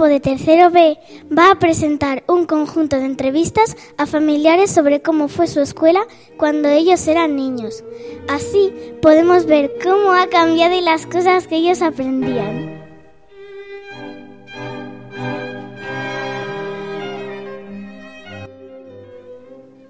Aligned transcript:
grupo 0.00 0.14
de 0.14 0.20
tercero 0.20 0.70
B 0.70 0.96
va 1.36 1.50
a 1.50 1.58
presentar 1.58 2.24
un 2.26 2.46
conjunto 2.46 2.96
de 2.96 3.04
entrevistas 3.04 3.76
a 3.98 4.06
familiares 4.06 4.70
sobre 4.70 5.02
cómo 5.02 5.28
fue 5.28 5.46
su 5.46 5.60
escuela 5.60 6.00
cuando 6.38 6.70
ellos 6.70 7.06
eran 7.06 7.36
niños. 7.36 7.84
Así 8.26 8.72
podemos 9.02 9.44
ver 9.44 9.70
cómo 9.82 10.12
ha 10.12 10.26
cambiado 10.28 10.74
y 10.74 10.80
las 10.80 11.04
cosas 11.04 11.46
que 11.46 11.56
ellos 11.56 11.82
aprendían. 11.82 12.80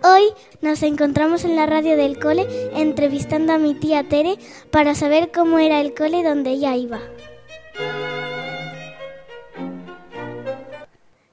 Hoy 0.03 0.25
nos 0.61 0.83
encontramos 0.83 1.45
en 1.45 1.55
la 1.55 1.67
radio 1.67 1.97
del 1.97 2.19
cole 2.19 2.49
entrevistando 2.75 3.53
a 3.53 3.59
mi 3.59 3.75
tía 3.75 4.09
Tere 4.09 4.39
para 4.73 4.97
saber 4.97 5.31
cómo 5.31 5.61
era 5.61 5.81
el 5.81 5.95
cole 5.95 6.25
donde 6.25 6.51
ella 6.51 6.75
iba. 6.75 6.99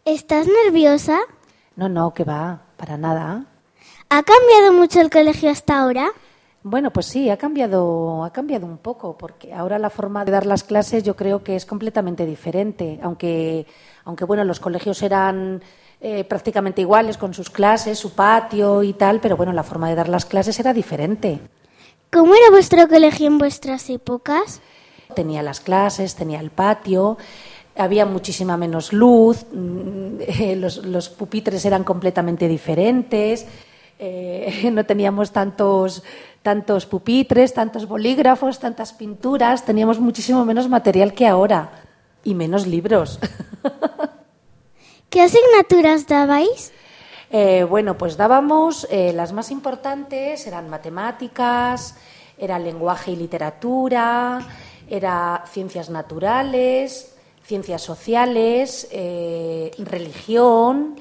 ¿Estás 0.08 0.48
nerviosa? 0.48 1.20
No, 1.76 1.90
no, 1.90 2.14
que 2.14 2.24
va, 2.24 2.62
para 2.78 2.98
nada. 2.98 3.44
¿Ha 4.08 4.24
cambiado 4.24 4.72
mucho 4.72 5.02
el 5.02 5.10
colegio 5.10 5.50
hasta 5.50 5.80
ahora? 5.80 6.08
Bueno, 6.64 6.94
pues 6.94 7.08
sí, 7.08 7.30
ha 7.30 7.36
cambiado, 7.36 8.24
ha 8.24 8.32
cambiado 8.32 8.66
un 8.66 8.78
poco, 8.78 9.18
porque 9.18 9.54
ahora 9.54 9.78
la 9.78 9.90
forma 9.90 10.24
de 10.24 10.32
dar 10.32 10.46
las 10.46 10.64
clases 10.64 11.04
yo 11.04 11.18
creo 11.18 11.44
que 11.44 11.58
es 11.58 11.66
completamente 11.66 12.26
diferente, 12.26 13.02
aunque, 13.04 13.68
aunque 14.06 14.24
bueno, 14.24 14.46
los 14.46 14.62
colegios 14.62 15.02
eran 15.02 15.62
eh, 16.00 16.24
prácticamente 16.24 16.80
iguales 16.80 17.18
con 17.18 17.34
sus 17.34 17.50
clases, 17.50 18.00
su 18.00 18.16
patio 18.16 18.84
y 18.84 18.94
tal, 18.94 19.20
pero 19.20 19.36
bueno, 19.36 19.52
la 19.52 19.64
forma 19.64 19.90
de 19.90 19.96
dar 19.96 20.08
las 20.08 20.24
clases 20.24 20.58
era 20.58 20.72
diferente. 20.72 21.42
¿Cómo 22.14 22.34
era 22.34 22.50
vuestro 22.50 22.88
colegio 22.88 23.28
en 23.28 23.40
vuestras 23.40 23.90
épocas? 23.90 24.62
Tenía 25.16 25.42
las 25.42 25.60
clases, 25.60 26.16
tenía 26.16 26.40
el 26.40 26.52
patio, 26.52 27.18
había 27.78 28.06
muchísima 28.06 28.58
menos 28.58 28.94
luz, 28.94 29.46
mm, 29.52 30.22
eh, 30.22 30.56
los, 30.56 30.86
los 30.86 31.10
pupitres 31.10 31.64
eran 31.66 31.84
completamente 31.84 32.48
diferentes, 32.48 33.46
eh, 34.00 34.70
no 34.72 34.86
teníamos 34.86 35.32
tantos, 35.32 36.04
tantos 36.42 36.86
pupitres, 36.86 37.54
tantos 37.54 37.88
bolígrafos, 37.88 38.60
tantas 38.60 38.94
pinturas, 38.94 39.66
teníamos 39.66 40.00
muchísimo 40.00 40.46
menos 40.46 40.70
material 40.70 41.14
que 41.14 41.28
ahora 41.28 41.72
y 42.24 42.36
menos 42.36 42.68
libros. 42.68 43.20
¿Qué 45.10 45.22
asignaturas 45.22 46.06
dabais? 46.08 46.74
Eh, 47.30 47.66
bueno, 47.68 47.98
pues 47.98 48.16
dábamos 48.16 48.88
eh, 48.90 49.12
las 49.14 49.34
más 49.34 49.52
importantes, 49.52 50.48
eran 50.48 50.70
matemáticas, 50.70 51.96
era 52.38 52.60
lenguaje 52.60 53.12
y 53.12 53.16
literatura, 53.16 54.40
era 54.90 55.44
ciencias 55.52 55.90
naturales, 55.90 57.17
ciencias 57.48 57.82
sociales, 57.82 58.88
eh, 58.92 59.72
religión, 59.80 60.96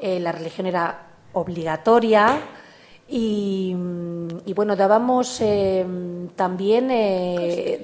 la 0.00 0.32
religión 0.32 0.66
era 0.66 1.06
obligatoria 1.32 2.40
y, 3.08 3.76
y 4.46 4.52
bueno, 4.52 4.74
dábamos 4.74 5.40
también 6.34 6.88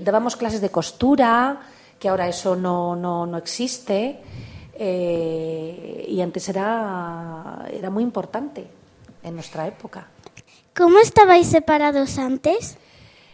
dábamos 0.03 0.35
clases 0.35 0.61
de 0.61 0.71
costura, 0.71 1.61
que 2.01 2.09
ahora 2.09 2.27
eso 2.27 2.57
no, 2.57 2.97
no, 2.97 3.25
no 3.27 3.39
existe. 3.39 4.21
Eh, 4.81 6.07
y 6.09 6.21
antes 6.21 6.49
era, 6.49 7.67
era 7.73 7.91
muy 7.91 8.05
importante 8.05 8.65
en 9.25 9.35
nuestra 9.35 9.67
época. 9.67 10.07
¿Cómo 10.77 11.01
estabais 11.01 11.49
separados 11.49 12.17
antes? 12.19 12.79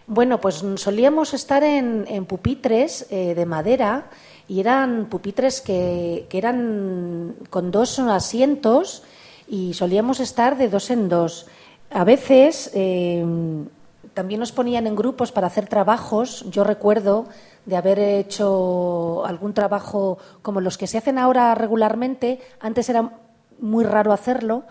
Bueno, 0.07 0.41
pues 0.41 0.65
solíamos 0.77 1.35
estar 1.35 1.63
en, 1.63 2.07
en 2.09 2.25
pupitres 2.25 3.07
eh, 3.11 3.35
de 3.35 3.45
madera 3.45 4.09
y 4.49 4.61
eran 4.61 5.07
pupitres 5.07 5.61
que, 5.61 6.27
que, 6.29 6.39
eran 6.39 7.35
con 7.51 7.71
dos 7.71 7.99
asientos 7.99 9.03
y 9.49 9.75
solíamos 9.75 10.21
estar 10.21 10.57
de 10.57 10.69
dos 10.69 10.91
en 10.91 11.09
dos. 11.09 11.47
A 11.91 12.05
veces 12.05 12.71
eh, 12.75 13.25
también 14.15 14.41
nos 14.41 14.53
ponían 14.53 14.87
en 14.87 14.97
grupos 14.97 15.33
para 15.33 15.49
hacer 15.49 15.69
trabajos. 15.69 16.45
Yo 16.51 16.65
recuerdo 16.65 17.27
de 17.67 17.77
haber 17.77 17.99
hecho 17.99 19.25
algún 19.27 19.55
trabajo 19.55 20.19
como 20.43 20.61
los 20.61 20.79
que 20.79 20.87
se 20.87 20.99
hacen 20.99 21.19
ahora 21.19 21.55
regularmente. 21.55 22.41
Antes 22.61 22.89
era 22.89 23.13
muy 23.59 23.85
raro 23.85 24.13
hacerlo, 24.13 24.65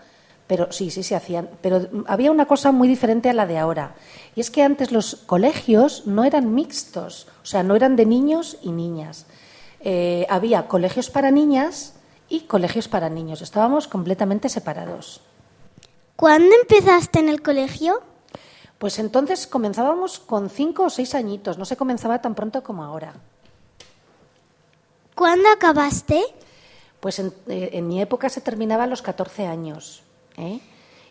pero 0.46 0.72
sí, 0.72 0.90
sí 0.90 1.02
se 1.02 1.14
hacían. 1.14 1.48
Pero 1.60 1.88
había 2.06 2.30
una 2.30 2.46
cosa 2.46 2.72
muy 2.72 2.88
diferente 2.88 3.30
a 3.30 3.34
la 3.34 3.46
de 3.46 3.58
ahora. 3.58 3.94
Y 4.34 4.40
es 4.40 4.50
que 4.50 4.62
antes 4.62 4.92
los 4.92 5.16
colegios 5.16 6.06
no 6.06 6.24
eran 6.24 6.54
mixtos, 6.54 7.28
o 7.42 7.46
sea, 7.46 7.62
no 7.62 7.76
eran 7.76 7.96
de 7.96 8.06
niños 8.06 8.58
y 8.62 8.72
niñas. 8.72 9.26
Eh, 9.86 10.26
había 10.30 10.66
colegios 10.66 11.10
para 11.10 11.30
niñas 11.30 11.92
y 12.30 12.40
colegios 12.40 12.88
para 12.88 13.10
niños. 13.10 13.42
Estábamos 13.42 13.86
completamente 13.86 14.48
separados. 14.48 15.20
¿Cuándo 16.16 16.56
empezaste 16.58 17.18
en 17.18 17.28
el 17.28 17.42
colegio? 17.42 18.00
Pues 18.78 18.98
entonces 18.98 19.46
comenzábamos 19.46 20.18
con 20.18 20.48
cinco 20.48 20.84
o 20.84 20.90
seis 20.90 21.14
añitos, 21.14 21.58
no 21.58 21.66
se 21.66 21.76
comenzaba 21.76 22.22
tan 22.22 22.34
pronto 22.34 22.62
como 22.62 22.82
ahora. 22.82 23.12
¿Cuándo 25.14 25.50
acabaste? 25.50 26.22
Pues 27.00 27.18
en, 27.18 27.34
eh, 27.46 27.70
en 27.74 27.86
mi 27.86 28.00
época 28.00 28.30
se 28.30 28.40
terminaba 28.40 28.84
a 28.84 28.86
los 28.86 29.02
14 29.02 29.46
años. 29.46 30.02
¿eh? 30.38 30.60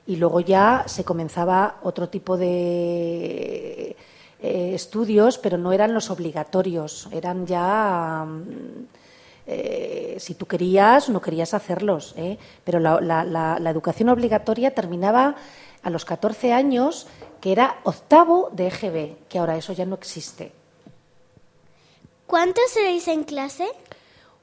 Y 0.07 0.15
luego 0.15 0.39
ya 0.39 0.83
se 0.87 1.03
comenzaba 1.03 1.77
otro 1.83 2.09
tipo 2.09 2.37
de 2.37 3.95
eh, 4.43 4.75
estudios, 4.75 5.37
pero 5.37 5.57
no 5.57 5.71
eran 5.71 5.93
los 5.93 6.09
obligatorios, 6.09 7.07
eran 7.13 7.47
ya. 7.47 8.27
Eh, 9.47 10.17
si 10.19 10.35
tú 10.35 10.45
querías 10.45 11.07
no 11.07 11.21
querías 11.21 11.53
hacerlos, 11.53 12.13
¿eh? 12.17 12.37
pero 12.65 12.79
la, 12.79 12.99
la, 12.99 13.23
la, 13.23 13.57
la 13.57 13.69
educación 13.69 14.09
obligatoria 14.09 14.75
terminaba 14.75 15.35
a 15.81 15.89
los 15.89 16.03
14 16.03 16.51
años, 16.51 17.07
que 17.39 17.53
era 17.53 17.79
octavo 17.83 18.49
de 18.51 18.67
EGB, 18.67 19.27
que 19.29 19.39
ahora 19.39 19.55
eso 19.55 19.71
ya 19.71 19.85
no 19.85 19.95
existe. 19.95 20.51
¿Cuántos 22.27 22.69
seréis 22.71 23.07
en 23.07 23.23
clase? 23.23 23.67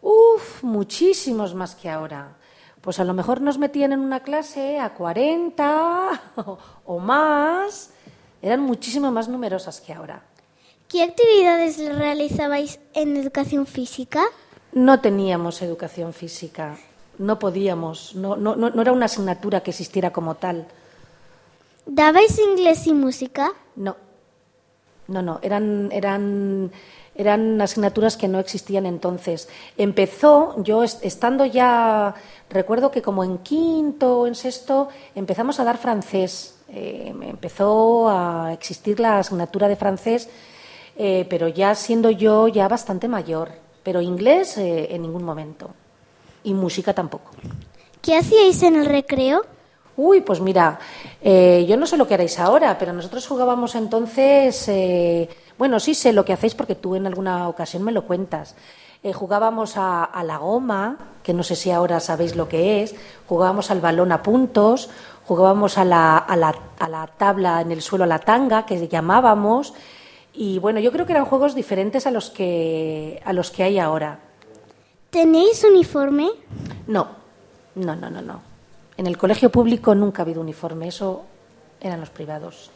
Uf, 0.01 0.63
muchísimos 0.63 1.55
más 1.55 1.75
que 1.75 1.91
ahora. 1.91 2.37
Pues 2.81 3.01
a 3.01 3.05
lo 3.05 3.13
mejor 3.13 3.43
nos 3.43 3.59
metían 3.59 3.93
en 3.93 4.01
una 4.01 4.21
clase 4.21 4.79
a 4.79 4.95
40 4.95 6.23
o, 6.37 6.59
o 6.87 6.99
más. 6.99 7.91
Eran 8.43 8.61
muchísimo 8.61 9.11
más 9.11 9.29
numerosas 9.29 9.81
que 9.81 9.93
ahora. 9.93 10.23
¿Qué 10.89 11.03
actividades 11.03 11.79
realizabais 11.97 12.81
en 12.95 13.17
educación 13.17 13.67
física? 13.67 14.25
No 14.73 15.01
teníamos 15.01 15.63
educación 15.63 16.13
física, 16.13 16.79
no 17.19 17.39
podíamos, 17.39 18.15
no, 18.15 18.37
no, 18.37 18.57
no 18.57 18.83
era 18.83 18.93
una 18.93 19.07
asignatura 19.07 19.63
que 19.63 19.71
existiera 19.71 20.13
como 20.13 20.37
tal. 20.37 20.67
¿Dabais 21.87 22.39
inglés 22.39 22.87
y 22.87 22.95
música? 22.95 23.53
No, 23.77 23.97
no, 25.11 25.23
no, 25.23 25.41
eran, 25.43 25.91
eran, 25.91 26.71
eran 27.17 27.61
asignaturas 27.61 28.17
que 28.17 28.29
no 28.29 28.39
existían 28.39 28.87
entonces. 28.87 29.49
Empezó, 29.77 30.63
yo 30.63 30.85
estando 30.85 31.45
ya, 31.47 32.15
recuerdo 32.49 32.93
que 32.93 33.03
como 33.03 33.25
en 33.25 33.39
quinto 33.39 34.21
o 34.21 34.27
en 34.29 34.37
sexto, 34.37 34.89
empezamos 35.17 35.59
a 35.59 35.65
dar 35.65 35.79
francés. 35.79 36.60
Eh, 36.73 37.13
empezó 37.23 38.09
a 38.09 38.53
existir 38.53 39.01
la 39.01 39.19
asignatura 39.19 39.67
de 39.69 39.77
francés, 39.77 40.29
eh, 40.97 41.27
pero 41.29 41.49
ya 41.49 41.75
siendo 41.75 42.11
yo 42.11 42.47
ya 42.49 42.69
bastante 42.69 43.09
mayor. 43.09 43.51
Pero 43.83 44.01
inglés 44.01 44.57
eh, 44.59 44.95
en 44.95 45.03
ningún 45.03 45.25
momento. 45.25 45.71
Y 46.45 46.55
música 46.55 46.93
tampoco. 46.95 47.33
¿Qué 48.01 48.17
hacíais 48.17 48.63
en 48.63 48.77
el 48.77 48.87
recreo? 48.87 49.43
Uy, 49.97 50.21
pues 50.21 50.41
mira, 50.41 50.79
eh, 51.21 51.67
yo 51.69 51.77
no 51.77 51.87
sé 51.87 51.97
lo 51.97 52.07
que 52.07 52.15
haréis 52.15 52.39
ahora, 52.39 52.79
pero 52.79 52.93
nosotros 52.93 53.27
jugábamos 53.27 53.75
entonces, 53.75 54.71
bueno, 55.59 55.79
sí 55.81 55.95
sé 55.95 56.13
lo 56.13 56.25
que 56.25 56.33
hacéis 56.33 56.55
porque 56.55 56.75
tú 56.75 56.95
en 56.95 57.07
alguna 57.07 57.49
ocasión 57.49 57.83
me 57.83 57.93
lo 57.93 58.07
cuentas. 58.07 58.55
Jugábamos 59.15 59.77
a, 59.77 60.05
a, 60.05 60.25
la 60.25 60.39
goma, 60.39 60.97
que 61.23 61.35
no 61.35 61.43
sé 61.43 61.57
si 61.57 61.71
ahora 61.71 62.01
sabéis 62.01 62.37
lo 62.37 62.49
que 62.49 62.83
es, 62.83 62.95
jugábamos 63.27 63.71
al 63.71 63.81
balón 63.81 64.13
a 64.13 64.23
puntos, 64.23 64.91
jugábamos 65.31 65.79
a 65.79 65.85
la, 65.85 66.19
a 66.19 66.35
la, 66.35 66.53
a 66.77 66.89
la 66.89 67.07
tabla 67.07 67.61
en 67.61 67.71
el 67.71 67.83
suelo, 67.83 68.03
a 68.03 68.09
la 68.09 68.19
tanga, 68.19 68.67
que 68.67 68.89
llamábamos, 68.89 69.75
y 70.35 70.59
bueno, 70.59 70.81
yo 70.81 70.91
creo 70.91 71.07
que 71.07 71.13
eran 71.13 71.25
juegos 71.25 71.55
diferentes 71.55 72.05
a 72.09 72.11
los 72.11 72.31
que, 72.31 73.23
a 73.25 73.33
los 73.33 73.53
que 73.53 73.63
hay 73.63 73.79
ahora. 73.79 74.19
¿Tenéis 75.11 75.63
uniforme? 75.63 76.31
No, 76.89 77.07
no, 77.77 77.95
no, 77.95 78.11
no, 78.11 78.21
no. 78.21 78.43
En 78.97 79.07
el 79.07 79.17
colegio 79.17 79.51
público 79.51 79.95
nunca 79.95 80.23
ha 80.23 80.25
habido 80.25 80.41
uniforme, 80.41 80.89
eso 80.89 81.23
eran 81.81 82.01
los 82.01 82.11
privados. 82.11 82.73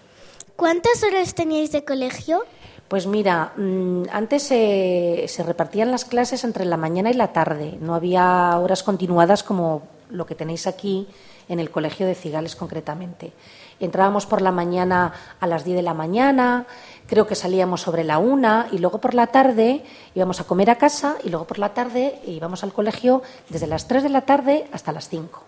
¿Cuántas 0.54 1.02
horas 1.02 1.34
teníais 1.34 1.72
de 1.72 1.84
colegio? 1.84 2.44
Pues 2.86 3.08
mira, 3.08 3.52
mmm, 3.56 4.04
antes 4.12 4.44
se, 4.44 5.24
se, 5.26 5.42
repartían 5.42 5.90
las 5.90 6.04
clases 6.04 6.44
entre 6.44 6.66
la 6.66 6.76
mañana 6.76 7.10
y 7.10 7.14
la 7.14 7.32
tarde, 7.32 7.78
no 7.80 7.96
había 7.96 8.56
horas 8.60 8.84
continuadas 8.84 9.42
como 9.42 9.88
lo 10.08 10.24
que 10.24 10.36
tenéis 10.36 10.68
aquí 10.68 11.08
en 11.48 11.60
el 11.60 11.70
Colegio 11.70 12.06
de 12.06 12.14
Cigales 12.14 12.56
concretamente. 12.56 13.32
Entrábamos 13.80 14.26
por 14.26 14.40
la 14.40 14.52
mañana 14.52 15.12
a 15.40 15.46
las 15.46 15.64
10 15.64 15.76
de 15.76 15.82
la 15.82 15.94
mañana, 15.94 16.66
creo 17.06 17.26
que 17.26 17.34
salíamos 17.34 17.80
sobre 17.80 18.04
la 18.04 18.18
una 18.18 18.68
y 18.70 18.78
luego 18.78 19.00
por 19.00 19.14
la 19.14 19.28
tarde 19.28 19.84
íbamos 20.14 20.40
a 20.40 20.44
comer 20.44 20.70
a 20.70 20.76
casa 20.76 21.16
y 21.24 21.30
luego 21.30 21.46
por 21.46 21.58
la 21.58 21.74
tarde 21.74 22.20
íbamos 22.26 22.62
al 22.62 22.72
colegio 22.72 23.22
desde 23.48 23.66
las 23.66 23.88
3 23.88 24.04
de 24.04 24.08
la 24.08 24.22
tarde 24.22 24.66
hasta 24.72 24.92
las 24.92 25.08
5. 25.08 25.42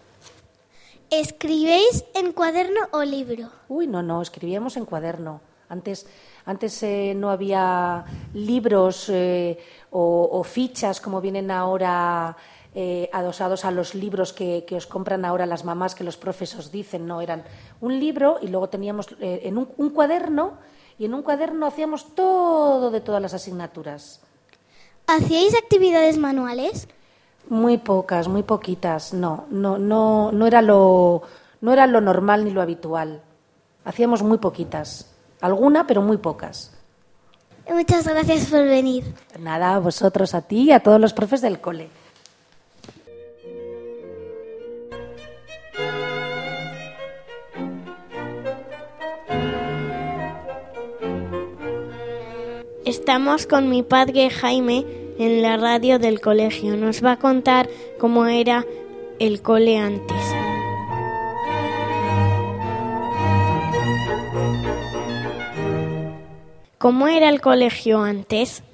¿Escribéis 1.11 2.05
en 2.15 2.33
cuaderno 2.33 2.81
o 2.91 3.05
libro? 3.05 3.49
Uy, 3.69 3.87
no, 3.87 4.03
no, 4.03 4.21
escribíamos 4.21 4.77
en 4.77 4.85
cuaderno. 4.85 5.41
Antes, 5.69 6.07
antes 6.45 6.83
eh, 6.83 7.13
no 7.17 7.31
había 7.31 8.05
libros 8.35 9.09
eh, 9.09 9.59
o, 9.91 10.29
o, 10.33 10.45
fichas 10.45 11.01
como 11.01 11.21
vienen 11.21 11.51
ahora 11.51 12.37
eh, 12.79 13.09
adosados 13.11 13.65
a 13.65 13.71
los 13.71 13.95
libros 13.95 14.35
que, 14.35 14.67
que, 14.67 14.77
os 14.77 14.87
compran 14.87 15.25
ahora 15.25 15.47
las 15.47 15.65
mamás 15.65 15.95
que 15.95 16.05
los 16.05 16.19
profesores 16.19 16.71
dicen. 16.71 17.07
No, 17.07 17.23
eran 17.23 17.43
un 17.81 17.99
libro 17.99 18.37
y 18.43 18.49
luego 18.49 18.69
teníamos 18.69 19.09
eh, 19.19 19.41
en 19.45 19.57
un, 19.57 19.71
un 19.79 19.89
cuaderno 19.89 20.59
y 20.99 21.07
en 21.07 21.15
un 21.15 21.23
cuaderno 21.23 21.65
hacíamos 21.65 22.15
todo 22.15 22.91
de 22.91 23.01
todas 23.01 23.23
las 23.23 23.33
asignaturas. 23.33 24.21
¿Hacíais 25.07 25.57
actividades 25.57 26.19
manuales? 26.19 26.87
Muy 27.49 27.79
pocas, 27.79 28.29
muy 28.29 28.43
poquitas. 28.43 29.15
No, 29.15 29.47
no, 29.49 29.79
no, 29.79 30.31
no 30.31 30.47
era 30.47 30.61
lo, 30.61 31.23
no 31.63 31.73
era 31.73 31.87
lo 31.87 32.03
normal 32.03 32.45
ni 32.45 32.51
lo 32.51 32.61
habitual. 32.61 33.23
Hacíamos 33.87 34.23
muy 34.23 34.37
poquitas. 34.37 35.15
Alguna, 35.41 35.87
pero 35.87 36.03
muy 36.03 36.19
pocas. 36.19 36.77
Muchas 37.71 38.07
gracias 38.07 38.51
por 38.51 38.65
venir. 38.65 39.15
Nada, 39.39 39.77
a 39.77 39.79
vosotros, 39.79 40.35
a 40.35 40.43
ti 40.43 40.65
y 40.65 40.73
a 40.73 40.81
todos 40.81 41.01
los 41.01 41.15
profes 41.15 41.41
del 41.41 41.59
cole. 41.59 41.89
Estamos 53.07 53.47
con 53.47 53.71
mi 53.71 53.85
padre 53.85 54.31
Jaime 54.31 54.85
en 55.17 55.41
la 55.41 55.57
radio 55.57 56.01
del 56.01 56.21
colegio. 56.21 56.77
Nos 56.77 57.05
va 57.05 57.13
a 57.13 57.19
contar 57.21 57.69
cómo 58.01 58.27
era 58.27 58.67
el 59.21 59.43
cole 59.43 59.79
antes. 59.79 60.17
¿Cómo 66.79 67.07
era 67.07 67.29
el 67.29 67.41
colegio 67.41 68.03
antes? 68.03 68.65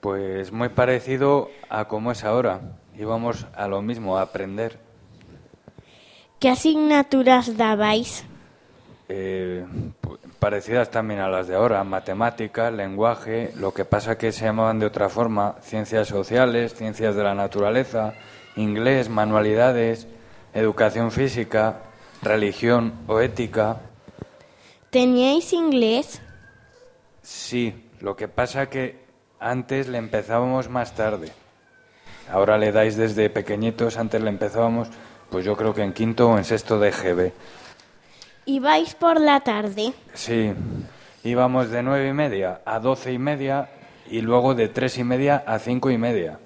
Pues 0.00 0.50
muy 0.50 0.70
parecido 0.70 1.48
a 1.68 1.86
cómo 1.86 2.10
es 2.10 2.24
ahora. 2.24 2.80
Íbamos 2.98 3.46
a 3.54 3.68
lo 3.68 3.80
mismo, 3.80 4.18
a 4.18 4.22
aprender. 4.22 4.80
¿Qué 6.40 6.48
asignaturas 6.48 7.56
dabais? 7.56 8.24
Eh, 9.08 9.64
parecidas 10.46 10.92
también 10.92 11.18
a 11.18 11.28
las 11.28 11.48
de 11.48 11.56
ahora, 11.56 11.82
matemáticas, 11.82 12.72
lenguaje, 12.72 13.50
lo 13.56 13.74
que 13.74 13.84
pasa 13.84 14.16
que 14.16 14.30
se 14.30 14.44
llamaban 14.44 14.78
de 14.78 14.86
otra 14.86 15.08
forma, 15.08 15.56
ciencias 15.60 16.06
sociales, 16.06 16.72
ciencias 16.72 17.16
de 17.16 17.24
la 17.24 17.34
naturaleza, 17.34 18.14
inglés, 18.54 19.08
manualidades, 19.08 20.06
educación 20.54 21.10
física, 21.10 21.80
religión 22.22 22.94
o 23.08 23.18
ética. 23.18 23.78
¿Teníais 24.90 25.52
inglés? 25.52 26.22
Sí, 27.22 27.90
lo 27.98 28.14
que 28.14 28.28
pasa 28.28 28.70
que 28.70 29.04
antes 29.40 29.88
le 29.88 29.98
empezábamos 29.98 30.68
más 30.68 30.94
tarde. 30.94 31.32
Ahora 32.30 32.56
le 32.56 32.70
dais 32.70 32.96
desde 32.96 33.30
pequeñitos, 33.30 33.98
antes 33.98 34.22
le 34.22 34.30
empezábamos, 34.30 34.90
pues 35.28 35.44
yo 35.44 35.56
creo 35.56 35.74
que 35.74 35.82
en 35.82 35.92
quinto 35.92 36.30
o 36.30 36.38
en 36.38 36.44
sexto 36.44 36.78
de 36.78 36.92
GB. 36.92 37.32
¿Y 38.48 38.60
vais 38.60 38.94
por 38.94 39.20
la 39.20 39.40
tarde? 39.40 39.92
Sí, 40.14 40.52
íbamos 41.24 41.68
de 41.70 41.82
nueve 41.82 42.08
y 42.08 42.12
media 42.12 42.60
a 42.64 42.78
doce 42.78 43.12
y 43.12 43.18
media 43.18 43.68
y 44.08 44.20
luego 44.20 44.54
de 44.54 44.68
tres 44.68 44.98
y 44.98 45.04
media 45.04 45.42
a 45.44 45.58
cinco 45.58 45.90
y 45.90 45.98
media. 45.98 46.38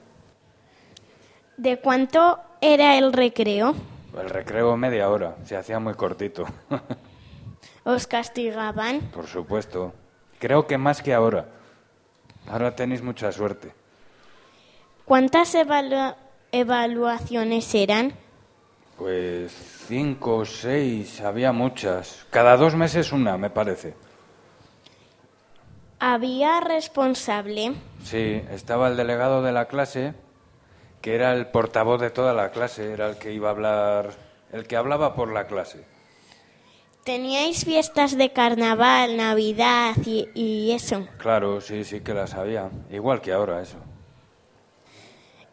¿De 1.58 1.78
cuánto 1.78 2.40
era 2.62 2.96
el 2.96 3.12
recreo? 3.12 3.74
El 4.18 4.30
recreo 4.30 4.74
media 4.78 5.10
hora, 5.10 5.36
se 5.44 5.58
hacía 5.58 5.78
muy 5.78 5.92
cortito. 5.92 6.46
¿Os 7.84 8.06
castigaban? 8.06 9.00
Por 9.12 9.26
supuesto. 9.26 9.92
Creo 10.38 10.66
que 10.66 10.78
más 10.78 11.02
que 11.02 11.12
ahora. 11.12 11.48
Ahora 12.48 12.74
tenéis 12.74 13.02
mucha 13.02 13.30
suerte. 13.30 13.74
¿Cuántas 15.04 15.54
evalu 15.54 16.14
evaluaciones 16.50 17.74
eran? 17.74 18.14
Pues 19.00 19.50
cinco 19.88 20.36
o 20.36 20.44
seis, 20.44 21.22
había 21.22 21.52
muchas. 21.52 22.26
Cada 22.28 22.58
dos 22.58 22.74
meses 22.74 23.12
una, 23.12 23.38
me 23.38 23.48
parece. 23.48 23.94
¿Había 25.98 26.60
responsable? 26.60 27.72
Sí, 28.04 28.42
estaba 28.52 28.88
el 28.88 28.98
delegado 28.98 29.40
de 29.42 29.52
la 29.52 29.68
clase, 29.68 30.12
que 31.00 31.14
era 31.14 31.32
el 31.32 31.46
portavoz 31.46 31.98
de 31.98 32.10
toda 32.10 32.34
la 32.34 32.50
clase, 32.50 32.92
era 32.92 33.08
el 33.08 33.16
que 33.16 33.32
iba 33.32 33.48
a 33.48 33.52
hablar, 33.52 34.10
el 34.52 34.66
que 34.66 34.76
hablaba 34.76 35.14
por 35.14 35.32
la 35.32 35.46
clase. 35.46 35.82
¿Teníais 37.02 37.64
fiestas 37.64 38.18
de 38.18 38.32
carnaval, 38.34 39.16
Navidad 39.16 39.96
y, 40.04 40.28
y 40.34 40.72
eso? 40.72 41.08
Claro, 41.16 41.62
sí, 41.62 41.84
sí 41.84 42.02
que 42.02 42.12
las 42.12 42.34
había. 42.34 42.68
Igual 42.90 43.22
que 43.22 43.32
ahora, 43.32 43.62
eso. 43.62 43.78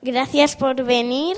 Gracias 0.01 0.57
por 0.57 0.83
venir 0.83 1.37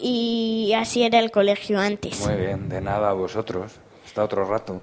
y 0.00 0.72
así 0.74 1.02
era 1.02 1.18
el 1.18 1.30
colegio 1.30 1.78
antes. 1.78 2.26
Muy 2.26 2.36
bien, 2.36 2.68
de 2.68 2.80
nada 2.80 3.10
a 3.10 3.12
vosotros. 3.12 3.72
Hasta 4.04 4.24
otro 4.24 4.44
rato. 4.44 4.80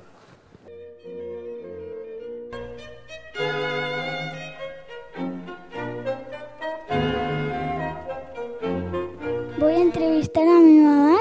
Voy 9.59 9.73
a 9.73 9.79
entrevistar 9.79 10.47
a 10.47 10.59
mi 10.59 10.79
mamá 10.79 11.17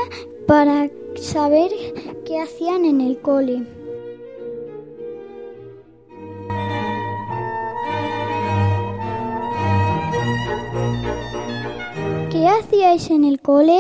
para 0.47 0.91
saber 1.17 1.71
qué 2.27 2.41
hacían 2.41 2.85
en 2.85 3.01
el 3.01 3.19
cole. 3.21 3.63
Hacíais 12.75 13.11
en 13.11 13.25
el 13.25 13.41
cole? 13.41 13.79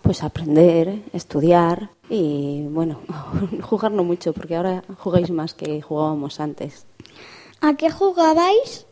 Pues 0.00 0.22
aprender, 0.22 1.02
estudiar 1.12 1.90
y 2.08 2.66
bueno, 2.68 3.00
jugar 3.62 3.92
no 3.92 4.02
mucho 4.02 4.32
porque 4.32 4.56
ahora 4.56 4.82
jugáis 4.98 5.30
más 5.30 5.52
que 5.52 5.82
jugábamos 5.82 6.40
antes. 6.40 6.86
¿A 7.60 7.74
qué 7.74 7.90
jugabais? 7.90 8.86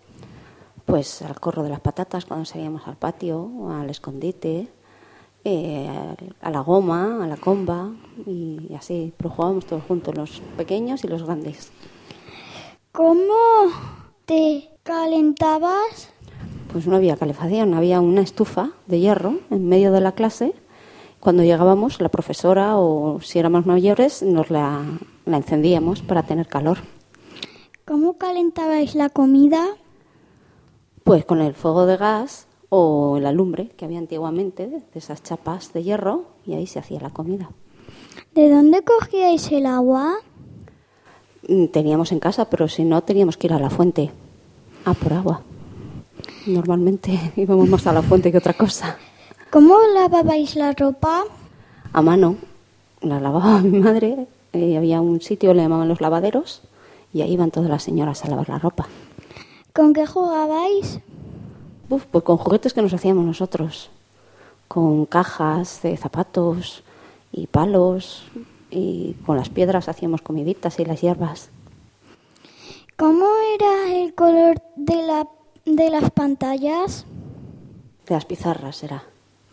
Pues 0.84 1.22
al 1.22 1.40
corro 1.40 1.62
de 1.62 1.70
las 1.70 1.80
patatas 1.80 2.26
cuando 2.26 2.44
salíamos 2.44 2.86
al 2.86 2.96
patio, 2.96 3.70
al 3.70 3.88
escondite, 3.88 4.68
eh, 5.44 5.88
a 6.42 6.50
la 6.50 6.60
goma, 6.60 7.24
a 7.24 7.26
la 7.26 7.38
comba 7.38 7.90
y 8.26 8.74
así, 8.76 9.14
pero 9.16 9.30
jugábamos 9.30 9.64
todos 9.64 9.82
juntos, 9.84 10.14
los 10.14 10.42
pequeños 10.58 11.04
y 11.04 11.08
los 11.08 11.22
grandes. 11.22 11.72
¿Cómo 12.92 13.70
te 14.26 14.68
calentabas? 14.82 16.09
Pues 16.72 16.86
no 16.86 16.96
había 16.96 17.16
calefacción, 17.16 17.74
había 17.74 18.00
una 18.00 18.20
estufa 18.20 18.70
de 18.86 19.00
hierro 19.00 19.38
en 19.50 19.68
medio 19.68 19.90
de 19.92 20.00
la 20.00 20.12
clase. 20.12 20.54
Cuando 21.18 21.42
llegábamos, 21.42 22.00
la 22.00 22.08
profesora 22.08 22.76
o 22.78 23.20
si 23.20 23.38
éramos 23.38 23.66
mayores, 23.66 24.22
nos 24.22 24.50
la, 24.50 24.82
la 25.26 25.36
encendíamos 25.36 26.02
para 26.02 26.22
tener 26.22 26.46
calor. 26.46 26.78
¿Cómo 27.84 28.16
calentabais 28.18 28.94
la 28.94 29.08
comida? 29.10 29.66
Pues 31.02 31.24
con 31.24 31.40
el 31.40 31.54
fuego 31.54 31.86
de 31.86 31.96
gas 31.96 32.46
o 32.68 33.18
la 33.20 33.32
lumbre 33.32 33.70
que 33.70 33.84
había 33.84 33.98
antiguamente, 33.98 34.68
de 34.68 34.82
esas 34.94 35.22
chapas 35.24 35.72
de 35.72 35.82
hierro, 35.82 36.26
y 36.46 36.54
ahí 36.54 36.68
se 36.68 36.78
hacía 36.78 37.00
la 37.00 37.10
comida. 37.10 37.50
¿De 38.32 38.48
dónde 38.48 38.82
cogíais 38.84 39.50
el 39.50 39.66
agua? 39.66 40.14
Mm, 41.48 41.66
Teníamos 41.66 42.12
en 42.12 42.20
casa, 42.20 42.48
pero 42.48 42.68
si 42.68 42.84
no, 42.84 43.02
teníamos 43.02 43.36
que 43.36 43.48
ir 43.48 43.52
a 43.52 43.58
la 43.58 43.70
fuente 43.70 44.12
a 44.84 44.94
por 44.94 45.12
agua. 45.12 45.42
Normalmente 46.54 47.32
íbamos 47.36 47.68
más 47.68 47.86
a 47.86 47.92
la 47.92 48.02
fuente 48.02 48.30
que 48.30 48.38
otra 48.38 48.54
cosa. 48.54 48.96
¿Cómo 49.50 49.76
lavabais 49.94 50.56
la 50.56 50.72
ropa? 50.72 51.24
A 51.92 52.02
mano. 52.02 52.36
La 53.00 53.20
lavaba 53.20 53.60
mi 53.62 53.78
madre. 53.78 54.26
eh, 54.52 54.76
había 54.76 55.00
un 55.00 55.20
sitio, 55.20 55.54
le 55.54 55.62
llamaban 55.62 55.88
los 55.88 56.00
lavaderos, 56.00 56.62
y 57.12 57.22
ahí 57.22 57.32
iban 57.32 57.50
todas 57.50 57.70
las 57.70 57.82
señoras 57.82 58.24
a 58.24 58.28
lavar 58.28 58.48
la 58.48 58.58
ropa. 58.58 58.86
¿Con 59.72 59.92
qué 59.92 60.06
jugabais? 60.06 61.00
Uf, 61.88 62.04
pues 62.06 62.24
con 62.24 62.36
juguetes 62.36 62.72
que 62.74 62.82
nos 62.82 62.92
hacíamos 62.92 63.24
nosotros. 63.24 63.90
Con 64.68 65.06
cajas 65.06 65.80
de 65.82 65.96
zapatos 65.96 66.82
y 67.32 67.46
palos. 67.46 68.24
Y 68.70 69.14
con 69.26 69.36
las 69.36 69.48
piedras 69.48 69.88
hacíamos 69.88 70.22
comiditas 70.22 70.78
y 70.78 70.84
las 70.84 71.00
hierbas. 71.00 71.50
¿Cómo 72.96 73.26
era 73.54 73.96
el 73.96 74.14
color 74.14 74.62
de, 74.76 74.96
la, 74.96 75.26
de 75.64 75.90
las 75.90 76.10
pantallas? 76.10 77.04
De 78.06 78.14
las 78.14 78.24
pizarras 78.24 78.82
era. 78.82 79.04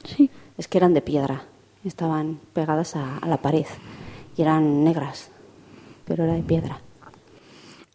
Sí. 0.03 0.29
Es 0.57 0.67
que 0.67 0.77
eran 0.77 0.93
de 0.93 1.01
piedra, 1.01 1.43
estaban 1.83 2.39
pegadas 2.53 2.95
a, 2.95 3.17
a 3.17 3.27
la 3.27 3.37
pared 3.37 3.65
y 4.35 4.41
eran 4.41 4.83
negras, 4.83 5.29
pero 6.05 6.23
era 6.23 6.33
de 6.33 6.41
piedra. 6.43 6.79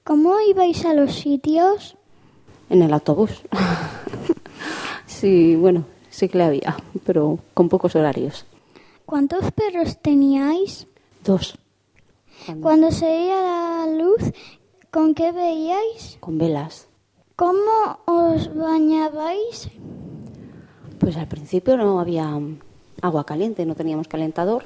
¿Cómo 0.04 0.38
ibais 0.40 0.84
a 0.84 0.94
los 0.94 1.14
sitios? 1.14 1.96
En 2.70 2.82
el 2.82 2.92
autobús. 2.92 3.42
sí, 5.06 5.56
bueno, 5.56 5.84
sí 6.10 6.28
que 6.28 6.38
le 6.38 6.44
había, 6.44 6.76
pero 7.04 7.38
con 7.54 7.68
pocos 7.68 7.94
horarios. 7.96 8.44
¿Cuántos 9.06 9.50
perros 9.52 9.98
teníais? 10.00 10.86
Dos. 11.24 11.58
Cuando- 12.46 12.62
Cuando 12.62 12.90
se 12.92 13.06
veía 13.06 13.34
la 13.40 13.86
luz, 13.96 14.32
¿con 14.90 15.14
qué 15.14 15.32
veíais? 15.32 16.16
Con 16.20 16.38
velas. 16.38 16.86
¿Cómo 17.42 17.98
os 18.06 18.54
bañabais? 18.54 19.68
Pues 21.00 21.16
al 21.16 21.26
principio 21.26 21.76
no 21.76 21.98
había 21.98 22.38
agua 23.00 23.26
caliente, 23.26 23.66
no 23.66 23.74
teníamos 23.74 24.06
calentador. 24.06 24.62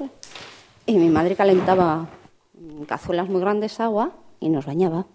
Y 0.85 0.93
mi 0.99 1.09
madre 1.09 1.35
calentaba 1.35 2.07
en 2.55 2.85
cazuelas 2.85 3.29
muy 3.29 3.41
grandes 3.41 3.79
agua 3.79 4.11
y 4.39 4.49
nos 4.49 4.67
bañaba. 4.67 5.07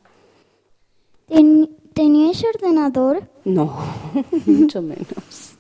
Ten- 1.29 1.71
¿Teníais 1.95 2.43
ordenador? 2.53 3.29
No, 3.45 3.77
mucho 4.47 4.83
menos. 4.83 5.55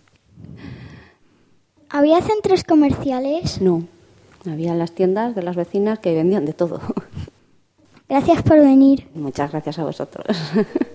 ¿Había 1.89 2.21
centros 2.21 2.65
comerciales? 2.65 3.61
No, 3.61 3.85
había 4.45 4.75
las 4.75 4.91
tiendas 4.91 5.37
de 5.37 5.43
las 5.45 5.55
vecinas 5.55 6.01
que 6.01 6.15
vendían 6.17 6.47
de 6.47 6.53
todo. 6.53 6.81
Gracias 8.09 8.43
por 8.43 8.59
venir. 8.59 9.09
Muchas 9.15 9.53
gracias 9.53 9.79
a 9.79 9.85
vosotros. 9.85 10.27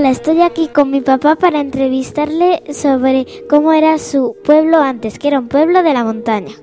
Hola, 0.00 0.12
estoy 0.12 0.40
aquí 0.40 0.68
con 0.68 0.90
mi 0.90 1.02
papá 1.02 1.36
para 1.36 1.60
entrevistarle 1.60 2.62
sobre 2.72 3.26
cómo 3.50 3.74
era 3.74 3.98
su 3.98 4.34
pueblo 4.42 4.78
antes, 4.78 5.18
que 5.18 5.28
era 5.28 5.38
un 5.38 5.48
pueblo 5.48 5.82
de 5.82 5.92
la 5.92 6.04
montaña. 6.04 6.54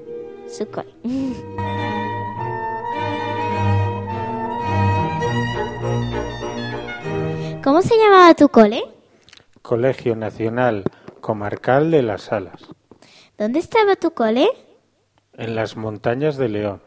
Su 0.48 0.68
cole. 0.72 0.90
¿Cómo 7.64 7.84
se 7.84 7.96
llamaba 8.00 8.34
tu 8.34 8.50
cole? 8.50 8.82
Colegio 9.62 10.16
Nacional 10.16 10.86
Comarcal 11.22 11.92
de 11.92 12.02
las 12.02 12.24
Salas, 12.24 12.64
¿Dónde 13.38 13.60
estaba 13.60 13.96
tu 13.98 14.16
cole? 14.16 14.48
en 15.34 15.54
las 15.54 15.78
montañas 15.78 16.38
de 16.38 16.50
León. 16.50 16.82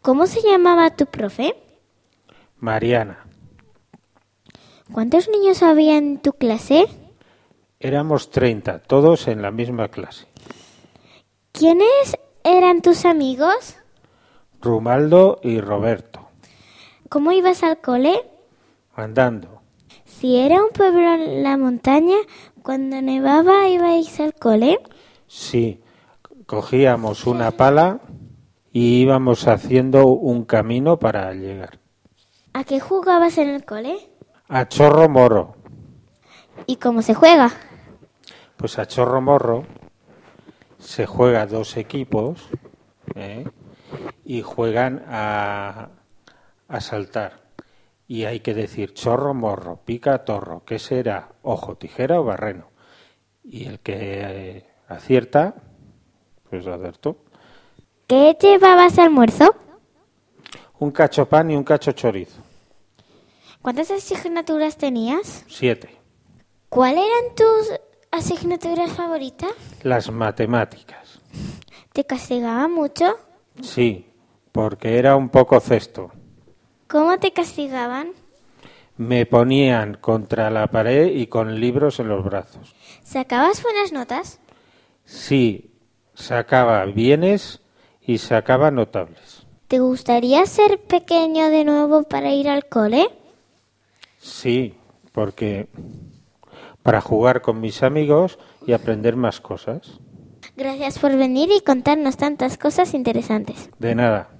¿Cómo 0.00 0.28
se 0.28 0.42
llamaba 0.48 0.94
tu 0.94 1.06
profe? 1.06 1.56
Mariana. 2.58 3.27
¿Cuántos 4.92 5.28
niños 5.28 5.62
había 5.62 5.96
en 5.96 6.18
tu 6.18 6.32
clase? 6.32 6.86
Éramos 7.80 8.30
30, 8.30 8.80
todos 8.80 9.28
en 9.28 9.42
la 9.42 9.50
misma 9.50 9.88
clase. 9.88 10.26
¿Quiénes 11.52 12.16
eran 12.44 12.82
tus 12.82 13.04
amigos? 13.04 13.76
Rumaldo 14.60 15.38
y 15.42 15.60
Roberto, 15.60 16.28
¿Cómo 17.08 17.32
ibas 17.32 17.62
al 17.62 17.80
cole? 17.80 18.20
andando. 18.94 19.62
Si 20.04 20.36
era 20.36 20.62
un 20.62 20.70
pueblo 20.70 21.14
en 21.14 21.42
la 21.44 21.56
montaña, 21.56 22.16
cuando 22.62 23.00
nevaba 23.00 23.68
ibais 23.68 24.18
al 24.18 24.34
cole. 24.34 24.80
Sí, 25.28 25.80
cogíamos 26.46 27.26
una 27.26 27.52
pala 27.52 28.00
y 28.72 29.00
íbamos 29.02 29.46
haciendo 29.46 30.08
un 30.08 30.44
camino 30.44 30.98
para 30.98 31.32
llegar. 31.34 31.78
¿A 32.52 32.64
qué 32.64 32.80
jugabas 32.80 33.38
en 33.38 33.50
el 33.50 33.64
cole? 33.64 33.96
A 34.48 34.66
Chorro 34.66 35.08
Morro. 35.10 35.56
¿Y 36.66 36.76
cómo 36.76 37.02
se 37.02 37.12
juega? 37.12 37.50
Pues 38.56 38.78
a 38.78 38.86
Chorro 38.86 39.20
Morro 39.20 39.66
se 40.78 41.04
juega 41.04 41.46
dos 41.46 41.76
equipos 41.76 42.48
¿eh? 43.14 43.46
y 44.24 44.40
juegan 44.40 45.04
a, 45.06 45.90
a 46.66 46.80
saltar. 46.80 47.42
Y 48.06 48.24
hay 48.24 48.40
que 48.40 48.54
decir 48.54 48.94
chorro, 48.94 49.34
morro, 49.34 49.80
pica, 49.84 50.24
torro. 50.24 50.64
¿Qué 50.64 50.78
será? 50.78 51.28
Ojo, 51.42 51.76
tijera 51.76 52.18
o 52.18 52.24
barreno. 52.24 52.70
Y 53.44 53.66
el 53.66 53.80
que 53.80 53.96
eh, 53.98 54.66
acierta, 54.88 55.56
pues 56.48 56.66
acertó. 56.66 57.18
¿Qué 58.06 58.34
llevabas 58.40 58.98
almuerzo? 58.98 59.54
Un 60.78 60.90
cacho 60.90 61.28
pan 61.28 61.50
y 61.50 61.56
un 61.56 61.64
cacho 61.64 61.92
chorizo. 61.92 62.47
¿Cuántas 63.62 63.90
asignaturas 63.90 64.76
tenías? 64.76 65.44
Siete. 65.48 65.96
¿Cuáles 66.68 67.04
eran 67.04 67.34
tus 67.34 67.80
asignaturas 68.10 68.92
favoritas? 68.92 69.52
Las 69.82 70.10
matemáticas. 70.10 71.20
¿Te 71.92 72.04
castigaban 72.04 72.72
mucho? 72.72 73.16
Sí, 73.62 74.06
porque 74.52 74.98
era 74.98 75.16
un 75.16 75.28
poco 75.28 75.58
cesto. 75.60 76.12
¿Cómo 76.88 77.18
te 77.18 77.32
castigaban? 77.32 78.12
Me 78.96 79.26
ponían 79.26 79.94
contra 79.94 80.50
la 80.50 80.68
pared 80.68 81.14
y 81.14 81.26
con 81.26 81.60
libros 81.60 82.00
en 82.00 82.08
los 82.08 82.24
brazos. 82.24 82.74
¿Sacabas 83.02 83.62
buenas 83.62 83.92
notas? 83.92 84.40
Sí, 85.04 85.72
sacaba 86.14 86.84
bienes 86.84 87.60
y 88.00 88.18
sacaba 88.18 88.70
notables. 88.70 89.46
¿Te 89.68 89.80
gustaría 89.80 90.44
ser 90.46 90.80
pequeño 90.80 91.50
de 91.50 91.64
nuevo 91.64 92.04
para 92.04 92.32
ir 92.32 92.48
al 92.48 92.66
cole? 92.66 93.08
Sí, 94.18 94.74
porque 95.12 95.68
para 96.82 97.00
jugar 97.00 97.42
con 97.42 97.60
mis 97.60 97.82
amigos 97.82 98.38
y 98.66 98.72
aprender 98.72 99.16
más 99.16 99.40
cosas. 99.40 100.00
Gracias 100.56 100.98
por 100.98 101.16
venir 101.16 101.50
y 101.56 101.60
contarnos 101.60 102.16
tantas 102.16 102.58
cosas 102.58 102.94
interesantes. 102.94 103.70
De 103.78 103.94
nada. 103.94 104.30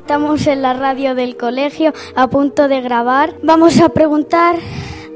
Estamos 0.00 0.46
en 0.46 0.60
la 0.60 0.74
radio 0.74 1.14
del 1.14 1.38
colegio 1.38 1.94
a 2.14 2.28
punto 2.28 2.68
de 2.68 2.82
grabar. 2.82 3.34
Vamos 3.42 3.80
a 3.80 3.88
preguntar 3.88 4.56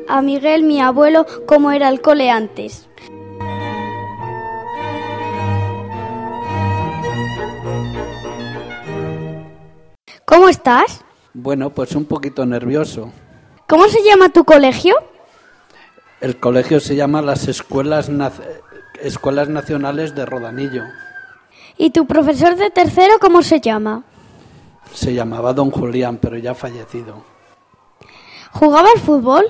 a 0.09 0.23
Miguel, 0.23 0.63
mi 0.63 0.81
abuelo, 0.81 1.27
cómo 1.47 1.71
era 1.71 1.91
el 1.91 2.01
cole 2.01 2.31
antes. 2.31 2.89
¿Cómo 10.37 10.51
estás? 10.51 11.03
Bueno, 11.33 11.71
pues 11.71 11.97
un 11.97 12.05
poquito 12.05 12.45
nervioso. 12.45 13.11
¿Cómo 13.67 13.89
se 13.89 14.03
llama 14.05 14.29
tu 14.29 14.45
colegio? 14.45 14.95
El 16.21 16.39
colegio 16.39 16.79
se 16.79 16.95
llama 16.95 17.23
las 17.23 17.49
Escuelas, 17.49 18.11
Escuelas 19.01 19.49
Nacionales 19.49 20.15
de 20.15 20.27
Rodanillo. 20.27 20.83
¿Y 21.79 21.89
tu 21.89 22.07
profesor 22.07 22.55
de 22.55 22.69
tercero 22.69 23.15
cómo 23.19 23.41
se 23.41 23.63
llama? 23.63 24.05
Se 24.93 25.15
llamaba 25.15 25.55
Don 25.55 25.71
Julián, 25.71 26.19
pero 26.19 26.37
ya 26.37 26.51
ha 26.51 26.55
fallecido. 26.55 27.25
¿Jugaba 28.53 28.91
al 28.95 29.01
fútbol? 29.01 29.47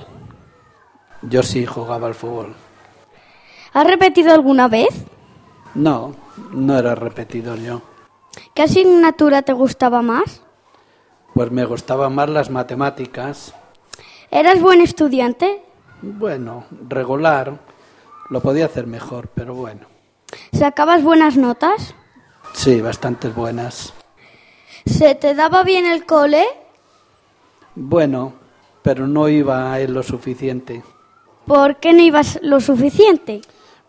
Yo 1.21 1.43
sí 1.43 1.65
jugaba 1.65 2.07
al 2.07 2.15
fútbol. 2.15 2.55
¿Has 3.73 3.85
repetido 3.85 4.33
alguna 4.33 4.69
vez? 4.69 5.03
No, 5.75 6.15
no 6.53 6.79
era 6.79 6.95
repetidor 6.95 7.59
yo. 7.59 7.81
¿Qué 8.53 8.63
asignatura 8.63 9.41
te 9.41 9.51
gustaba 9.51 10.01
más? 10.01 10.46
Pues 11.37 11.51
me 11.51 11.65
gustaban 11.65 12.15
más 12.15 12.31
las 12.31 12.49
matemáticas. 12.49 13.53
¿Eras 14.31 14.59
buen 14.59 14.81
estudiante? 14.81 15.61
Bueno, 16.01 16.65
regular. 16.89 17.59
Lo 18.31 18.41
podía 18.41 18.65
hacer 18.65 18.87
mejor, 18.87 19.27
pero 19.35 19.53
bueno. 19.53 19.81
¿Sacabas 20.51 21.03
buenas 21.03 21.37
notas? 21.37 21.93
Sí, 22.53 22.81
bastantes 22.81 23.35
buenas. 23.35 23.93
¿Se 24.87 25.13
te 25.13 25.35
daba 25.35 25.61
bien 25.61 25.85
el 25.85 26.07
cole? 26.07 26.43
Bueno, 27.75 28.33
pero 28.81 29.05
no 29.05 29.29
iba 29.29 29.71
a 29.71 29.79
él 29.79 29.93
lo 29.93 30.01
suficiente. 30.01 30.81
¿Por 31.45 31.75
qué 31.75 31.93
no 31.93 32.01
ibas 32.01 32.39
lo 32.41 32.59
suficiente? 32.59 33.41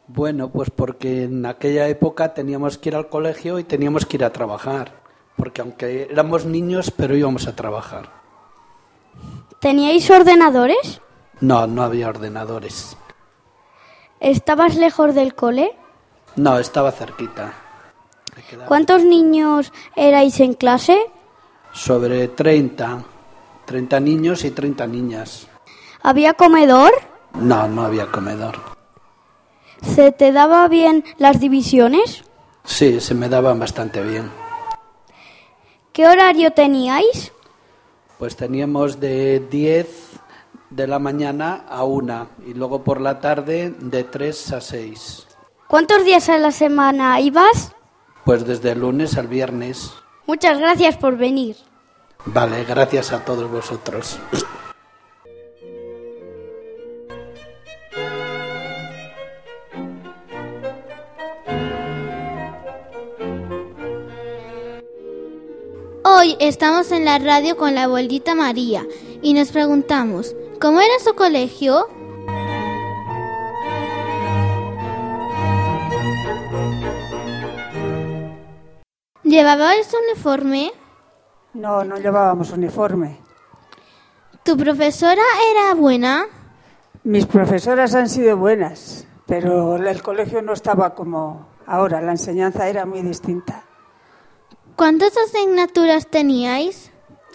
Bueno, 0.06 0.50
pues 0.50 0.68
porque 0.68 1.22
en 1.22 1.46
aquella 1.46 1.88
época 1.88 2.34
teníamos 2.34 2.76
que 2.76 2.90
ir 2.90 2.96
al 2.96 3.08
colegio 3.08 3.58
y 3.58 3.64
teníamos 3.64 4.04
que 4.04 4.18
ir 4.18 4.24
a 4.24 4.34
trabajar. 4.34 5.07
Porque 5.38 5.62
aunque 5.62 6.08
éramos 6.10 6.44
niños, 6.44 6.90
pero 6.90 7.16
íbamos 7.16 7.46
a 7.46 7.56
trabajar. 7.56 8.10
¿Teníais 9.60 10.10
ordenadores? 10.10 11.00
No, 11.40 11.66
no 11.66 11.82
había 11.82 12.08
ordenadores. 12.08 12.96
¿Estabas 14.20 14.76
lejos 14.76 15.14
del 15.14 15.34
cole? 15.34 15.76
No, 16.36 16.58
estaba 16.58 16.90
cerquita. 16.92 17.54
¿Cuántos 18.66 19.04
niños 19.04 19.72
erais 19.96 20.40
en 20.40 20.54
clase? 20.54 20.98
Sobre 21.72 22.28
30. 22.28 23.04
30 23.64 24.00
niños 24.00 24.44
y 24.44 24.50
30 24.50 24.86
niñas. 24.86 25.46
¿Había 26.02 26.34
comedor? 26.34 26.92
No, 27.34 27.68
no 27.68 27.82
había 27.82 28.06
comedor. 28.06 28.56
¿Se 29.82 30.10
te 30.10 30.32
daba 30.32 30.66
bien 30.68 31.04
las 31.18 31.38
divisiones? 31.38 32.24
Sí, 32.64 33.00
se 33.00 33.14
me 33.14 33.28
daban 33.28 33.58
bastante 33.58 34.02
bien. 34.02 34.30
¿Qué 35.98 36.06
horario 36.06 36.52
teníais? 36.52 37.32
Pues 38.20 38.36
teníamos 38.36 39.00
de 39.00 39.40
10 39.50 39.88
de 40.70 40.86
la 40.86 41.00
mañana 41.00 41.64
a 41.68 41.82
1 41.82 42.28
y 42.46 42.54
luego 42.54 42.84
por 42.84 43.00
la 43.00 43.18
tarde 43.18 43.74
de 43.80 44.04
3 44.04 44.52
a 44.52 44.60
6. 44.60 45.26
¿Cuántos 45.66 46.04
días 46.04 46.28
a 46.28 46.38
la 46.38 46.52
semana 46.52 47.18
ibas? 47.18 47.72
Pues 48.24 48.46
desde 48.46 48.70
el 48.70 48.78
lunes 48.78 49.18
al 49.18 49.26
viernes. 49.26 49.92
Muchas 50.28 50.60
gracias 50.60 50.96
por 50.96 51.16
venir. 51.16 51.56
Vale, 52.26 52.62
gracias 52.62 53.12
a 53.12 53.24
todos 53.24 53.50
vosotros. 53.50 54.20
Hoy 66.18 66.36
estamos 66.40 66.90
en 66.90 67.04
la 67.04 67.20
radio 67.20 67.56
con 67.56 67.76
la 67.76 67.84
abuelita 67.84 68.34
María 68.34 68.84
y 69.22 69.34
nos 69.34 69.52
preguntamos, 69.52 70.34
¿cómo 70.60 70.80
era 70.80 70.98
su 70.98 71.14
colegio? 71.14 71.86
¿Llevabais 79.22 79.94
uniforme? 80.08 80.72
No, 81.54 81.84
no 81.84 81.98
llevábamos 81.98 82.50
uniforme. 82.50 83.20
¿Tu 84.42 84.56
profesora 84.56 85.22
era 85.52 85.74
buena? 85.74 86.24
Mis 87.04 87.26
profesoras 87.26 87.94
han 87.94 88.08
sido 88.08 88.36
buenas, 88.36 89.06
pero 89.24 89.76
el 89.76 90.02
colegio 90.02 90.42
no 90.42 90.52
estaba 90.52 90.96
como 90.96 91.46
ahora, 91.64 92.00
la 92.00 92.10
enseñanza 92.10 92.68
era 92.68 92.86
muy 92.86 93.02
distinta. 93.02 93.67
¿Cuántas 94.78 95.12
asignaturas 95.18 96.06
teníais? 96.06 96.92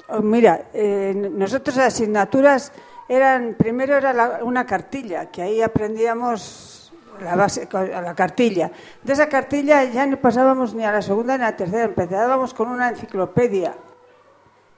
Oh, 0.08 0.22
mira, 0.22 0.70
eh, 0.74 1.14
nosotros 1.14 1.76
las 1.76 1.88
asignaturas 1.94 2.72
eran, 3.10 3.56
primero 3.60 3.98
era 3.98 4.14
la- 4.14 4.40
una 4.44 4.66
cartilla, 4.66 5.26
que 5.30 5.42
ahí 5.42 5.62
aprendíamos 5.62 6.94
la 7.22 7.36
base, 7.36 7.68
a 7.74 8.02
la 8.02 8.16
cartilla. 8.16 8.72
De 9.04 9.12
esa 9.12 9.28
cartilla 9.28 9.84
ya 9.84 10.06
no 10.06 10.22
pasábamos 10.22 10.74
ni 10.74 10.86
a 10.86 10.94
la 10.94 11.02
segunda 11.02 11.38
ni 11.38 11.44
a 11.44 11.52
la 11.52 11.58
tercera, 11.58 11.84
empezábamos 11.84 12.54
con 12.54 12.70
una 12.70 12.88
enciclopedia. 12.88 13.76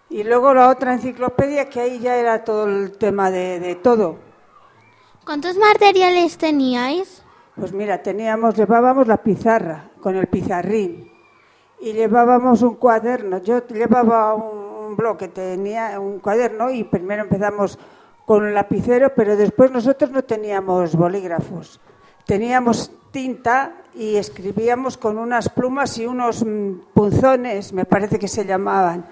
Y 0.09 0.23
luego 0.23 0.51
la 0.55 0.69
otra 0.69 0.93
enciclopedia, 0.93 1.69
que 1.69 1.81
ahí 1.81 1.99
ya 1.99 2.15
era 2.15 2.43
todo 2.43 2.65
el 2.65 2.97
tema 2.97 3.29
de, 3.29 3.59
de 3.59 3.75
todo. 3.75 4.17
¿Cuántos 5.23 5.55
materiales 5.55 6.35
teníais? 6.39 7.21
Pues 7.55 7.71
mira, 7.73 8.01
teníamos, 8.01 8.55
llevábamos 8.55 9.05
la 9.07 9.17
pizarra 9.17 9.91
con 10.01 10.15
el 10.15 10.25
pizarrín 10.25 11.11
y 11.81 11.93
llevábamos 11.93 12.61
un 12.61 12.75
cuaderno. 12.75 13.39
Yo 13.39 13.65
llevaba 13.67 14.33
un, 14.33 14.89
un 14.89 14.95
bloque, 14.95 15.27
tenía 15.27 15.99
un 15.99 16.19
cuaderno 16.19 16.69
y 16.71 16.83
primero 16.83 17.23
empezamos 17.23 17.77
con 18.25 18.45
el 18.47 18.53
lapicero, 18.55 19.13
pero 19.15 19.35
después 19.35 19.71
nosotros 19.71 20.09
no 20.11 20.23
teníamos 20.23 20.95
bolígrafos. 20.95 21.79
Teníamos 22.25 22.91
tinta 23.11 23.73
y 23.93 24.15
escribíamos 24.15 24.97
con 24.97 25.17
unas 25.17 25.47
plumas 25.49 25.97
y 25.99 26.07
unos 26.07 26.43
mm, 26.43 26.71
punzones, 26.93 27.71
me 27.71 27.85
parece 27.85 28.17
que 28.17 28.27
se 28.27 28.45
llamaban. 28.45 29.05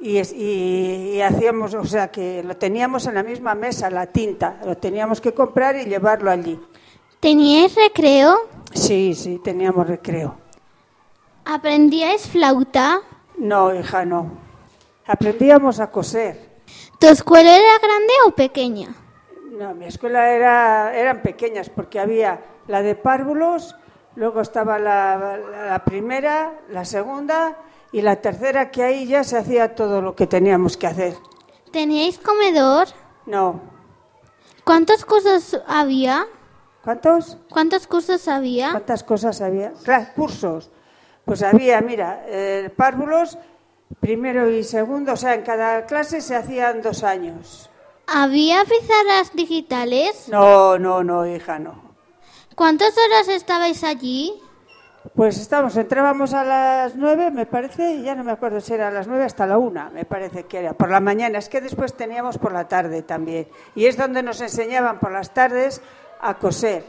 Y- 0.00 0.18
y 0.18 1.20
hacíamos, 1.20 1.74
o 1.74 1.84
sea, 1.84 2.10
que 2.10 2.42
lo 2.42 2.56
teníamos 2.56 3.06
en 3.06 3.14
la 3.14 3.22
misma 3.22 3.54
mesa, 3.54 3.88
la 3.88 4.06
tinta. 4.06 4.58
Lo 4.66 4.76
teníamos 4.76 5.20
que 5.20 5.32
comprar 5.32 5.76
y 5.76 5.84
llevarlo 5.84 6.28
allí. 6.30 6.58
¿Teníais 7.20 7.72
recreo? 7.76 8.36
Sí, 8.74 9.14
sí, 9.14 9.38
teníamos 9.44 9.86
recreo. 9.86 10.34
¿Aprendíais 11.44 12.28
flauta? 12.28 13.00
No, 13.36 13.74
hija, 13.74 14.04
no. 14.04 14.30
Aprendíamos 15.06 15.80
a 15.80 15.90
coser. 15.90 16.50
¿Tu 16.98 17.08
escuela 17.08 17.56
era 17.56 17.78
grande 17.78 18.12
o 18.26 18.30
pequeña? 18.30 18.94
No, 19.50 19.74
mi 19.74 19.86
escuela 19.86 20.30
era, 20.30 20.96
eran 20.96 21.20
pequeñas 21.22 21.68
porque 21.68 21.98
había 21.98 22.40
la 22.68 22.82
de 22.82 22.94
párvulos, 22.94 23.74
luego 24.14 24.40
estaba 24.40 24.78
la, 24.78 25.38
la- 25.38 25.66
la 25.66 25.84
primera, 25.84 26.60
la 26.70 26.84
segunda 26.84 27.56
y 27.90 28.00
la 28.02 28.16
tercera, 28.16 28.70
que 28.70 28.82
ahí 28.84 29.06
ya 29.06 29.24
se 29.24 29.36
hacía 29.36 29.74
todo 29.74 30.00
lo 30.00 30.14
que 30.14 30.26
teníamos 30.26 30.76
que 30.76 30.86
hacer. 30.86 31.16
¿Teníais 31.72 32.18
comedor? 32.18 32.86
No. 33.26 33.60
¿Cuántos 34.64 35.04
cursos 35.04 35.60
había? 35.66 36.26
¿Cuántos? 36.84 37.36
¿Cuántos 37.50 37.86
cursos 37.86 38.28
había? 38.28 38.70
¿Cuántas 38.70 39.02
cosas 39.02 39.40
había? 39.40 39.72
Cursos. 40.14 40.70
Pues 41.24 41.42
había, 41.42 41.80
mira, 41.80 42.24
eh, 42.26 42.70
párvulos, 42.76 43.38
primero 44.00 44.50
y 44.50 44.64
segundo, 44.64 45.12
o 45.12 45.16
sea, 45.16 45.34
en 45.34 45.42
cada 45.42 45.86
clase 45.86 46.20
se 46.20 46.34
hacían 46.34 46.82
dos 46.82 47.04
años. 47.04 47.70
¿Había 48.06 48.64
pizarras 48.64 49.32
digitales? 49.34 50.28
No, 50.28 50.78
no, 50.78 51.04
no, 51.04 51.26
hija, 51.26 51.58
no. 51.58 51.80
¿Cuántas 52.54 52.94
horas 52.98 53.28
estabais 53.28 53.84
allí? 53.84 54.34
Pues 55.14 55.38
estamos, 55.38 55.76
entrábamos 55.76 56.32
a 56.32 56.44
las 56.44 56.94
nueve, 56.94 57.30
me 57.30 57.44
parece, 57.46 57.94
y 57.94 58.02
ya 58.02 58.14
no 58.14 58.22
me 58.22 58.32
acuerdo 58.32 58.60
si 58.60 58.72
era 58.72 58.88
a 58.88 58.90
las 58.90 59.08
nueve 59.08 59.24
hasta 59.24 59.46
la 59.46 59.58
una, 59.58 59.90
me 59.90 60.04
parece 60.04 60.44
que 60.44 60.58
era, 60.58 60.74
por 60.74 60.90
la 60.90 61.00
mañana. 61.00 61.38
Es 61.38 61.48
que 61.48 61.60
después 61.60 61.94
teníamos 61.94 62.38
por 62.38 62.52
la 62.52 62.68
tarde 62.68 63.02
también. 63.02 63.48
Y 63.74 63.86
es 63.86 63.96
donde 63.96 64.22
nos 64.22 64.40
enseñaban 64.40 65.00
por 65.00 65.12
las 65.12 65.34
tardes 65.34 65.82
a 66.20 66.34
coser. 66.34 66.84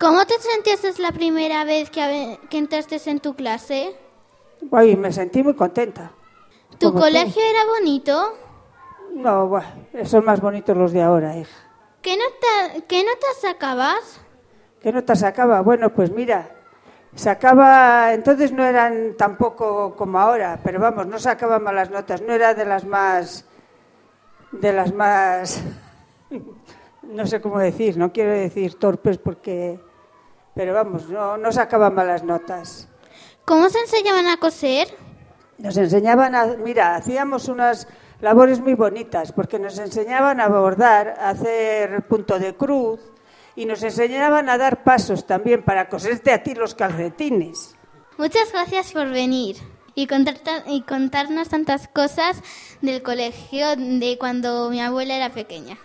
¿Cómo 0.00 0.24
te 0.24 0.32
sentías 0.40 0.98
la 0.98 1.12
primera 1.12 1.64
vez 1.64 1.90
que, 1.90 2.38
que 2.48 2.56
entraste 2.56 2.98
en 3.04 3.20
tu 3.20 3.34
clase? 3.34 3.94
Uy, 4.70 4.96
me 4.96 5.12
sentí 5.12 5.42
muy 5.42 5.54
contenta. 5.54 6.10
¿Tu 6.78 6.86
Como 6.88 7.00
tú. 7.00 7.04
colegio 7.04 7.42
era 7.42 7.66
bonito? 7.66 8.32
No, 9.14 9.46
buah, 9.48 9.64
son 10.04 10.24
más 10.24 10.40
bonitos 10.40 10.74
los 10.74 10.92
de 10.92 11.02
ahora, 11.02 11.36
hija. 11.36 11.54
¿Qué, 12.00 12.16
nota, 12.16 12.82
¿Qué 12.88 13.04
notas 13.04 13.40
sacabas? 13.42 14.20
¿Qué 14.80 14.90
nota 14.90 15.14
sacaba? 15.14 15.60
Bueno, 15.60 15.90
pues 15.90 16.10
mira, 16.10 16.48
sacaba, 17.14 18.14
entonces 18.14 18.52
no 18.52 18.64
eran 18.64 19.14
tampoco 19.18 19.94
como 19.96 20.18
ahora, 20.18 20.60
pero 20.64 20.80
vamos, 20.80 21.06
no 21.08 21.18
sacaba 21.18 21.58
malas 21.58 21.90
notas, 21.90 22.22
no 22.22 22.32
era 22.32 22.54
de 22.54 22.64
las 22.64 22.86
más, 22.86 23.44
de 24.52 24.72
las 24.72 24.94
más, 24.94 25.60
no 27.02 27.26
sé 27.26 27.42
cómo 27.42 27.58
decir, 27.58 27.98
no 27.98 28.10
quiero 28.12 28.30
decir 28.32 28.78
torpes 28.78 29.18
porque, 29.18 29.78
pero 30.54 30.74
vamos, 30.74 31.08
no, 31.08 31.36
no 31.36 31.52
sacaba 31.52 31.90
malas 31.90 32.22
notas. 32.24 32.88
¿Cómo 33.44 33.68
se 33.68 33.78
enseñaban 33.80 34.26
a 34.26 34.36
coser? 34.36 34.88
Nos 35.58 35.76
enseñaban 35.76 36.34
a, 36.34 36.46
mira, 36.46 36.94
hacíamos 36.96 37.48
unas 37.48 37.86
labores 38.20 38.60
muy 38.60 38.74
bonitas, 38.74 39.32
porque 39.32 39.58
nos 39.58 39.78
enseñaban 39.78 40.40
a 40.40 40.48
bordar, 40.48 41.16
a 41.18 41.30
hacer 41.30 42.02
punto 42.06 42.38
de 42.38 42.54
cruz, 42.54 43.00
y 43.56 43.66
nos 43.66 43.82
enseñaban 43.82 44.48
a 44.48 44.56
dar 44.58 44.84
pasos 44.84 45.26
también 45.26 45.62
para 45.62 45.88
coserte 45.88 46.32
a 46.32 46.42
ti 46.42 46.54
los 46.54 46.74
calcetines. 46.74 47.74
Muchas 48.18 48.52
gracias 48.52 48.92
por 48.92 49.08
venir 49.10 49.56
y, 49.94 50.06
contar 50.06 50.38
ta- 50.38 50.64
y 50.66 50.82
contarnos 50.82 51.48
tantas 51.48 51.88
cosas 51.88 52.42
del 52.80 53.02
colegio 53.02 53.74
de 53.76 54.16
cuando 54.18 54.70
mi 54.70 54.80
abuela 54.80 55.16
era 55.16 55.30
pequeña. 55.30 55.78